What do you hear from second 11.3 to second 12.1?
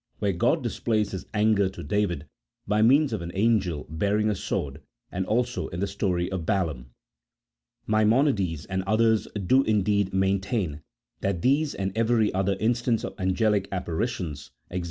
these and